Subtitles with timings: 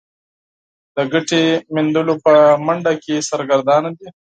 [0.95, 1.43] د ګټې
[1.73, 2.33] موندلو په
[2.65, 4.09] منډه کې سرګردانه دي.